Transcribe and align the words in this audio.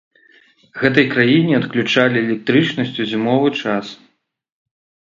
Гэтай 0.81 1.05
краіне 1.13 1.53
адключалі 1.61 2.17
электрычнасць 2.25 2.99
у 3.05 3.09
зімовы 3.13 3.57
час. 3.63 3.85